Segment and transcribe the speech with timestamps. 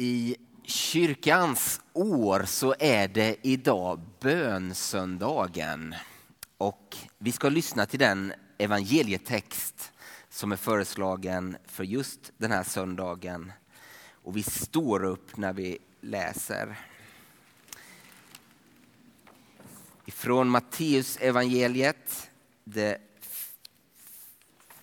[0.00, 5.94] I kyrkans år så är det idag bönsöndagen.
[6.58, 9.92] Och vi ska lyssna till den evangelietext
[10.28, 13.52] som är föreslagen för just den här söndagen.
[14.10, 16.76] Och vi står upp när vi läser.
[20.06, 22.30] Ifrån Matteus evangeliet,
[22.64, 23.00] det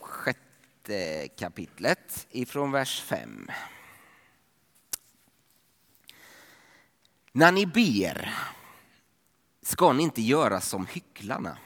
[0.00, 3.50] sjätte kapitlet, ifrån vers 5.
[7.32, 8.34] När ni ber
[9.62, 11.58] ska ni inte göra som hycklarna.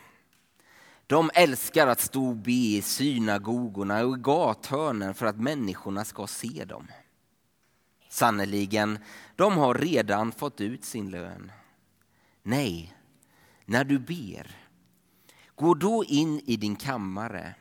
[1.06, 6.26] De älskar att stå och be i synagogorna och i gathörnen för att människorna ska
[6.26, 6.88] se dem.
[8.08, 8.98] Sannerligen,
[9.36, 11.52] de har redan fått ut sin lön.
[12.42, 12.94] Nej,
[13.64, 14.56] när du ber,
[15.54, 17.54] gå då in i din kammare.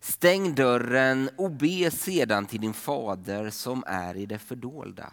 [0.00, 5.12] Stäng dörren och be sedan till din fader som är i det fördolda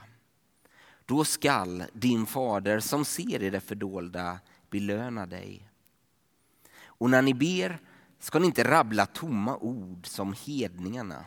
[1.05, 5.69] då skall din fader som ser i det fördolda belöna dig.
[6.85, 7.79] Och när ni ber
[8.19, 11.25] ska ni inte rabbla tomma ord som hedningarna.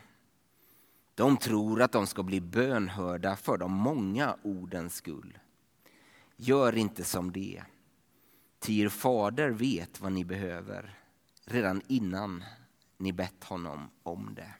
[1.14, 5.38] De tror att de ska bli bönhörda för de många ordens skull.
[6.36, 7.62] Gör inte som det.
[8.58, 10.98] Ty er fader vet vad ni behöver
[11.44, 12.44] redan innan
[12.96, 14.54] ni bett honom om det.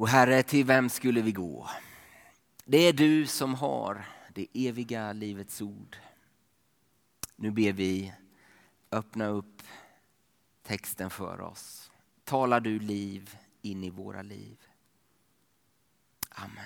[0.00, 1.70] Och Herre, till vem skulle vi gå?
[2.64, 5.96] Det är du som har det eviga livets ord.
[7.36, 8.12] Nu ber vi,
[8.90, 9.62] öppna upp
[10.62, 11.90] texten för oss.
[12.24, 14.58] Talar du liv in i våra liv.
[16.28, 16.64] Amen.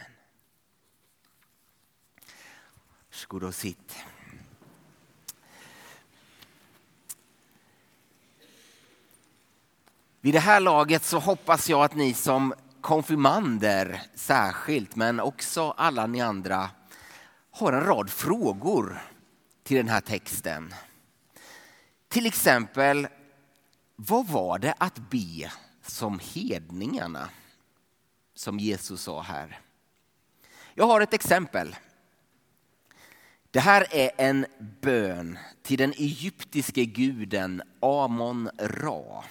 [3.08, 3.96] Varsågod och sitt.
[10.20, 12.54] Vid det här laget så hoppas jag att ni som
[12.84, 16.70] konfirmander särskilt, men också alla ni andra
[17.50, 19.02] har en rad frågor
[19.62, 20.74] till den här texten.
[22.08, 23.08] Till exempel,
[23.96, 25.50] vad var det att be
[25.82, 27.28] som hedningarna?
[28.34, 29.60] Som Jesus sa här.
[30.74, 31.76] Jag har ett exempel.
[33.50, 34.46] Det här är en
[34.80, 39.24] bön till den egyptiske guden Amon Ra.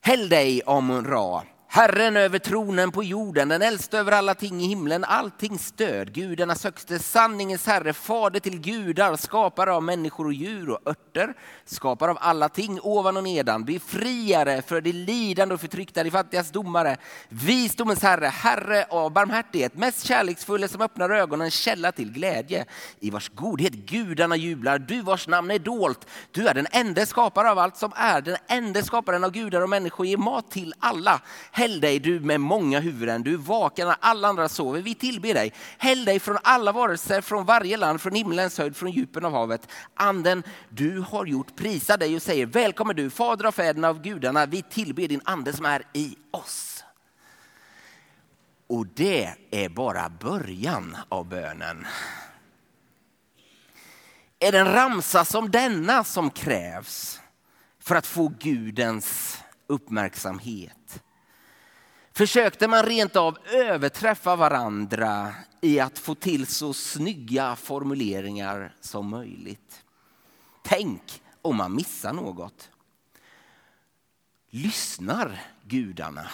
[0.00, 4.66] Häll dig Amon Ra, Herren över tronen på jorden, den äldste över alla ting i
[4.66, 10.70] himlen, allting stöd, gudarnas högste, sanningens herre, fader till gudar, skapare av människor och djur
[10.70, 16.04] och örter, skapare av alla ting ovan och nedan, befriare för de lidande och förtryckta,
[16.04, 16.96] de fattigas domare,
[17.28, 22.64] visdomens herre, herre av barmhärtighet, mest kärleksfulle som öppnar ögonen, källa till glädje,
[23.00, 27.50] i vars godhet gudarna jublar, du vars namn är dolt, du är den enda skapare
[27.50, 31.20] av allt som är, den enda skaparen av gudar och människor, ger mat till alla.
[31.60, 35.52] Häll dig du med många huvuden, du vakar när alla andra sover, vi tillber dig.
[35.78, 39.68] Häll dig från alla varelser, från varje land, från himlens höjd, från djupen av havet.
[39.94, 44.46] Anden, du har gjort, prisa dig och säger välkommen du, fader av fäderna av gudarna,
[44.46, 46.84] vi tillber din ande som är i oss.
[48.66, 51.86] Och det är bara början av bönen.
[54.38, 57.20] Är det en ramsa som denna som krävs
[57.80, 61.02] för att få Gudens uppmärksamhet?
[62.20, 69.84] Försökte man rent av överträffa varandra i att få till så snygga formuleringar som möjligt.
[70.62, 72.70] Tänk om man missar något.
[74.50, 76.30] Lyssnar gudarna?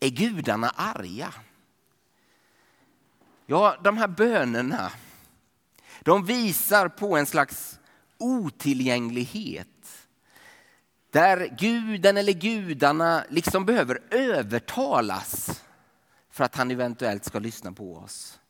[0.00, 1.34] Är gudarna arga?
[3.46, 4.92] Ja, de här bönerna
[6.00, 7.78] de visar på en slags
[8.18, 9.68] otillgänglighet
[11.10, 15.64] där guden eller gudarna liksom behöver övertalas
[16.30, 18.40] för att han eventuellt ska lyssna på oss.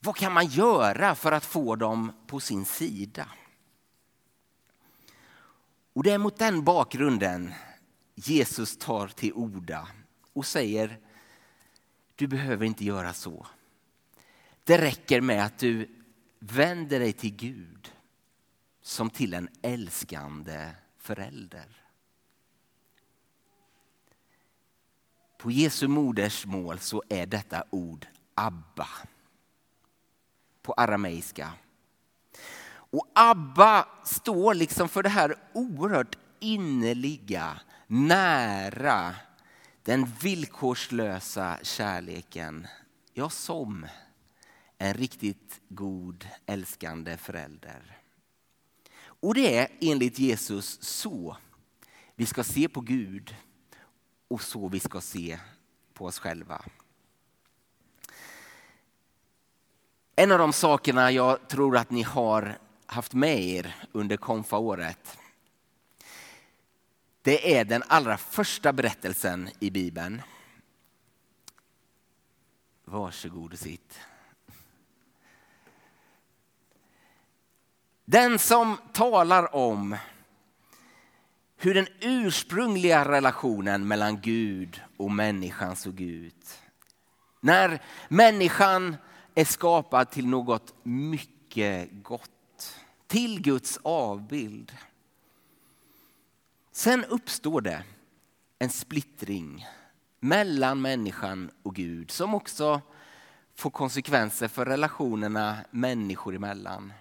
[0.00, 3.28] Vad kan man göra för att få dem på sin sida?
[5.92, 7.54] Och det är mot den bakgrunden
[8.14, 9.88] Jesus tar till orda
[10.32, 10.98] och säger
[12.14, 13.46] du behöver inte göra så.
[14.64, 15.88] Det räcker med att du
[16.38, 17.92] vänder dig till Gud
[18.82, 20.70] som till en älskande
[21.06, 21.66] förälder.
[25.38, 28.88] På Jesu modersmål så är detta ord Abba.
[30.62, 31.52] På arameiska.
[32.68, 39.14] Och Abba står liksom för det här oerhört innerliga, nära,
[39.82, 42.66] den villkorslösa kärleken.
[43.12, 43.86] Ja, som
[44.78, 48.05] en riktigt god älskande förälder.
[49.20, 51.36] Och det är enligt Jesus så
[52.14, 53.36] vi ska se på Gud
[54.28, 55.38] och så vi ska se
[55.94, 56.64] på oss själva.
[60.16, 65.18] En av de sakerna jag tror att ni har haft med er under konfaåret
[67.26, 70.22] det är den allra första berättelsen i Bibeln.
[72.84, 73.98] Varsågod och sitt.
[78.08, 79.96] Den som talar om
[81.56, 86.58] hur den ursprungliga relationen mellan Gud och människan såg ut.
[87.40, 88.96] När människan
[89.34, 92.76] är skapad till något mycket gott,
[93.06, 94.72] till Guds avbild.
[96.72, 97.82] Sen uppstår det
[98.58, 99.66] en splittring
[100.20, 102.80] mellan människan och Gud som också
[103.54, 106.92] får konsekvenser för relationerna människor emellan.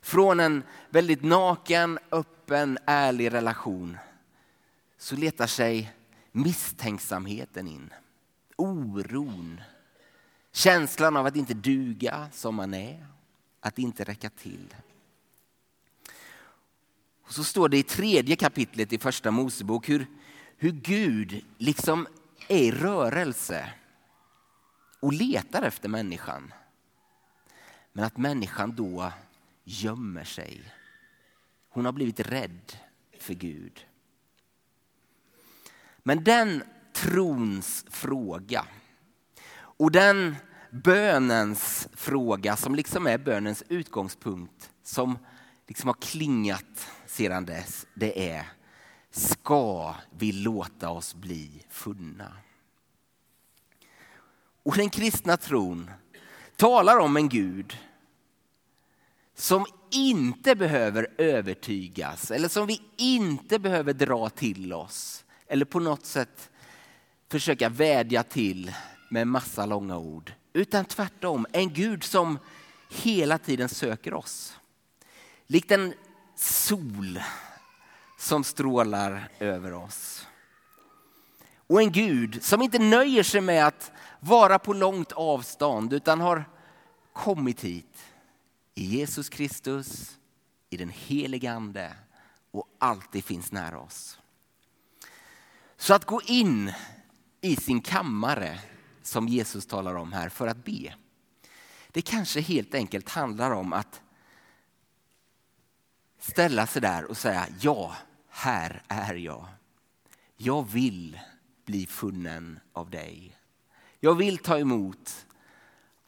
[0.00, 3.98] Från en väldigt naken, öppen, ärlig relation
[4.98, 5.92] så letar sig
[6.32, 7.92] misstänksamheten in.
[8.56, 9.60] Oron,
[10.52, 13.06] känslan av att inte duga som man är,
[13.60, 14.74] att inte räcka till.
[17.24, 20.06] Och så står det i tredje kapitlet i första Mosebok hur,
[20.56, 22.06] hur Gud liksom
[22.48, 23.72] är i rörelse
[25.00, 26.52] och letar efter människan.
[27.92, 29.12] Men att människan då
[29.68, 30.62] gömmer sig.
[31.68, 32.76] Hon har blivit rädd
[33.18, 33.86] för Gud.
[35.98, 36.62] Men den
[36.92, 38.66] trons fråga
[39.58, 40.36] och den
[40.70, 45.18] bönens fråga som liksom är bönens utgångspunkt som
[45.66, 48.46] liksom har klingat sedan dess, det är
[49.10, 52.36] ska vi låta oss bli funna?
[54.62, 55.90] Och den kristna tron
[56.56, 57.78] talar om en Gud
[59.38, 66.06] som inte behöver övertygas eller som vi inte behöver dra till oss eller på något
[66.06, 66.50] sätt
[67.28, 68.74] försöka vädja till
[69.10, 70.32] med massa långa ord.
[70.52, 72.38] Utan tvärtom, en Gud som
[72.90, 74.58] hela tiden söker oss.
[75.46, 75.94] Likt en
[76.36, 77.20] sol
[78.18, 80.26] som strålar över oss.
[81.66, 86.44] Och en Gud som inte nöjer sig med att vara på långt avstånd utan har
[87.12, 88.07] kommit hit
[88.78, 90.18] i Jesus Kristus,
[90.70, 91.94] i den helige Ande
[92.50, 94.18] och alltid finns nära oss.
[95.76, 96.72] Så att gå in
[97.40, 98.60] i sin kammare
[99.02, 100.94] som Jesus talar om här för att be.
[101.88, 104.00] Det kanske helt enkelt handlar om att
[106.18, 107.96] ställa sig där och säga ja,
[108.28, 109.46] här är jag.
[110.36, 111.20] Jag vill
[111.64, 113.36] bli funnen av dig.
[114.00, 115.26] Jag vill ta emot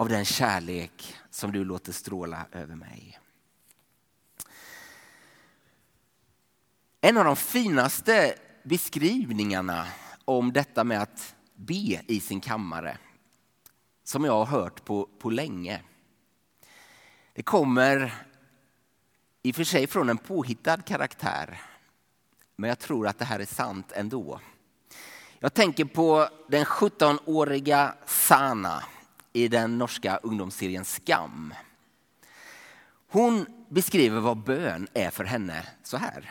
[0.01, 3.19] av den kärlek som du låter stråla över mig.
[7.01, 9.87] En av de finaste beskrivningarna
[10.25, 12.99] om detta med att be i sin kammare
[14.05, 15.83] som jag har hört på, på länge.
[17.35, 18.15] Det kommer
[19.43, 21.61] i och för sig från en påhittad karaktär
[22.57, 24.41] men jag tror att det här är sant ändå.
[25.39, 28.83] Jag tänker på den 17-åriga Sana
[29.33, 31.55] i den norska ungdomsserien Skam.
[33.09, 36.31] Hon beskriver vad bön är för henne så här.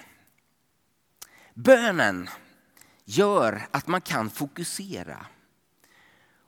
[1.53, 2.29] Bönen
[3.05, 5.25] gör att man kan fokusera.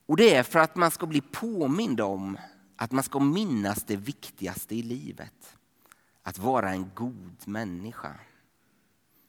[0.05, 2.37] Och det är för att man ska bli påmind om
[2.75, 5.55] att man ska minnas det viktigaste i livet.
[6.23, 8.15] Att vara en god människa.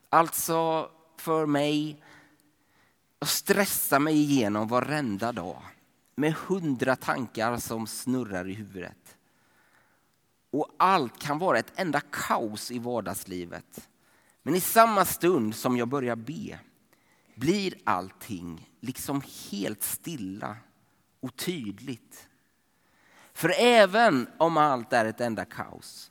[0.08, 2.02] Alltså för mig
[3.18, 5.62] att stressa mig igenom varenda dag
[6.14, 9.16] med hundra tankar som snurrar i huvudet.
[10.50, 13.88] Och allt kan vara ett enda kaos i vardagslivet.
[14.42, 16.58] Men i samma stund som jag börjar be
[17.34, 20.56] blir allting liksom helt stilla
[21.20, 22.28] och tydligt.
[23.32, 26.10] För även om allt är ett enda kaos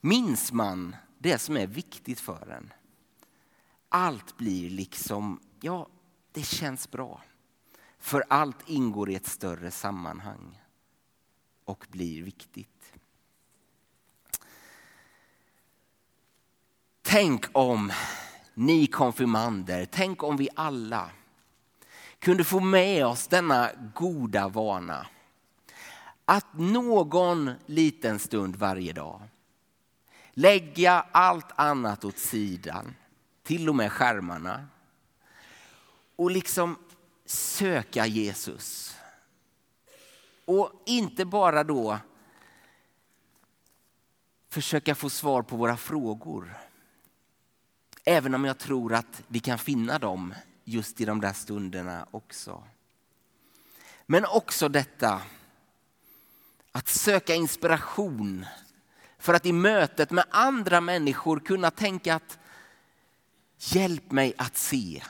[0.00, 2.72] minns man det som är viktigt för en.
[3.88, 5.88] Allt blir liksom, ja,
[6.32, 7.22] det känns bra.
[7.98, 10.62] För allt ingår i ett större sammanhang
[11.64, 12.92] och blir viktigt.
[17.02, 17.92] Tänk om
[18.54, 21.10] ni konfirmander, tänk om vi alla
[22.18, 25.06] kunde få med oss denna goda vana.
[26.24, 29.22] Att någon liten stund varje dag
[30.30, 32.94] lägga allt annat åt sidan,
[33.42, 34.66] till och med skärmarna
[36.16, 36.76] och liksom
[37.30, 38.96] söka Jesus.
[40.44, 41.98] Och inte bara då
[44.48, 46.54] försöka få svar på våra frågor.
[48.04, 52.64] Även om jag tror att vi kan finna dem just i de där stunderna också.
[54.06, 55.22] Men också detta
[56.72, 58.46] att söka inspiration
[59.18, 62.38] för att i mötet med andra människor kunna tänka att
[63.58, 65.02] hjälp mig att se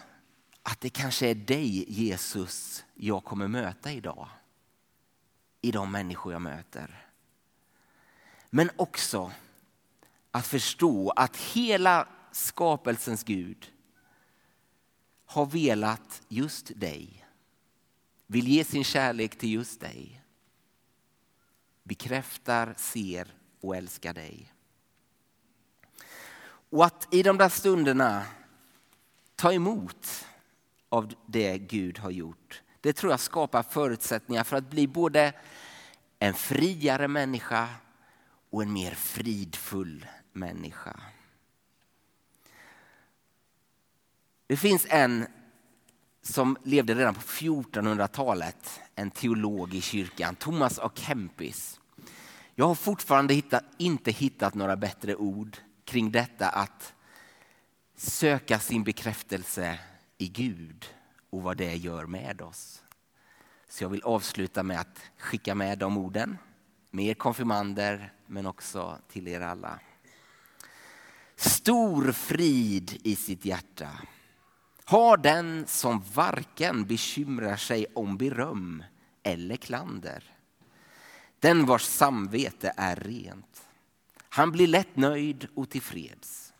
[0.71, 4.29] att det kanske är dig Jesus jag kommer möta idag.
[5.61, 7.07] I de människor jag möter.
[8.51, 9.33] Men också
[10.31, 13.73] att förstå att hela skapelsens Gud
[15.25, 17.27] har velat just dig.
[18.27, 20.23] Vill ge sin kärlek till just dig.
[21.83, 24.53] Bekräftar, ser och älskar dig.
[26.71, 28.27] Och att i de där stunderna
[29.37, 30.28] ta emot
[30.89, 32.63] av det Gud har gjort.
[32.81, 35.33] Det tror jag skapar förutsättningar för att bli både
[36.19, 37.69] en friare människa
[38.51, 41.01] och en mer fridfull människa.
[44.47, 45.27] Det finns en
[46.23, 50.91] som levde redan på 1400-talet, en teolog i kyrkan, Thomas A.
[50.95, 51.81] Kempis.
[52.55, 56.95] Jag har fortfarande hittat, inte hittat några bättre ord kring detta att
[57.97, 59.79] söka sin bekräftelse
[60.19, 60.87] i Gud
[61.31, 62.83] och vad det gör med oss.
[63.69, 66.39] Så jag vill avsluta med att skicka med de orden
[66.91, 69.81] med er konfirmander men också till er alla.
[71.37, 73.91] Stor frid i sitt hjärta
[74.85, 78.85] har den som varken bekymrar sig om beröm
[79.23, 80.25] eller klander.
[81.41, 83.63] Den vars samvete är rent.
[84.29, 86.53] Han blir lätt nöjd och tillfreds.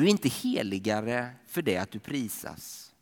[0.00, 2.94] Du är inte heligare för det att du prisas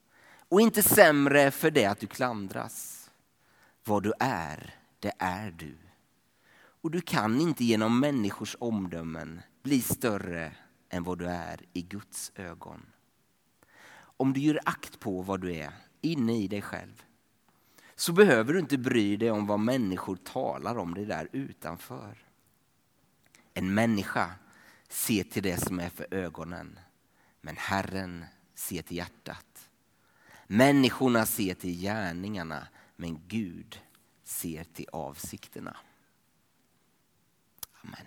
[0.48, 3.10] och inte sämre för det att du klandras.
[3.84, 5.76] Vad du är, det är du.
[6.82, 10.52] Och du kan inte genom människors omdömen bli större
[10.88, 12.86] än vad du är i Guds ögon.
[13.96, 17.02] Om du gör akt på vad du är inne i dig själv
[17.94, 22.18] så behöver du inte bry dig om vad människor talar om dig där utanför.
[23.54, 24.30] En människa
[24.88, 26.78] ser till det som är för ögonen,
[27.40, 29.70] men Herren ser till hjärtat.
[30.46, 33.80] Människorna ser till gärningarna, men Gud
[34.24, 35.76] ser till avsikterna.
[37.84, 38.06] Amen.